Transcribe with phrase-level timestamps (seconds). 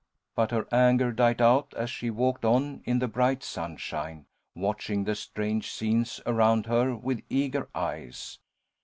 [0.33, 5.13] But her anger died out as she walked on in the bright sunshine, watching the
[5.13, 8.39] strange scenes around her with eager eyes.